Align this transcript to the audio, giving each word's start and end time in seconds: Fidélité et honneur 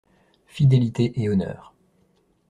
Fidélité 0.47 1.21
et 1.21 1.29
honneur 1.29 1.75